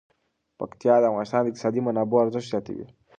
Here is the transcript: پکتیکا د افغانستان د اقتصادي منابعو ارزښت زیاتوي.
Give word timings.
پکتیکا 0.59 0.95
د 0.99 1.03
افغانستان 1.11 1.41
د 1.43 1.47
اقتصادي 1.49 1.81
منابعو 1.83 2.23
ارزښت 2.25 2.47
زیاتوي. 2.51 2.85